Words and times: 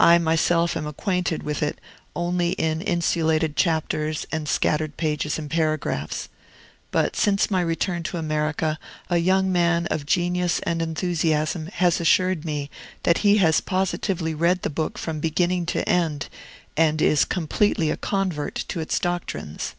I 0.00 0.16
myself 0.16 0.78
am 0.78 0.86
acquainted 0.86 1.42
with 1.42 1.62
it 1.62 1.78
only 2.16 2.52
in 2.52 2.80
insulated 2.80 3.54
chapters 3.54 4.24
and 4.32 4.48
scattered 4.48 4.96
pages 4.96 5.38
and 5.38 5.50
paragraphs. 5.50 6.30
But, 6.90 7.14
since 7.14 7.50
my 7.50 7.60
return 7.60 8.02
to 8.04 8.16
America, 8.16 8.78
a 9.10 9.18
young 9.18 9.52
man 9.52 9.86
of 9.90 10.06
genius 10.06 10.60
and 10.60 10.80
enthusiasm 10.80 11.66
has 11.66 12.00
assured 12.00 12.46
me 12.46 12.70
that 13.02 13.18
he 13.18 13.36
has 13.44 13.60
positively 13.60 14.32
read 14.32 14.62
the 14.62 14.70
book 14.70 14.96
from 14.96 15.20
beginning 15.20 15.66
to 15.66 15.86
end, 15.86 16.30
and 16.74 17.02
is 17.02 17.26
completely 17.26 17.90
a 17.90 17.98
convert 17.98 18.54
to 18.68 18.80
its 18.80 18.98
doctrines. 18.98 19.74